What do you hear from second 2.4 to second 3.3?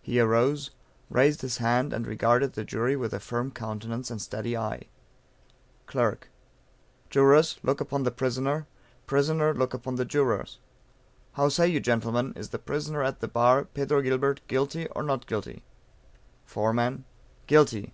the jury with a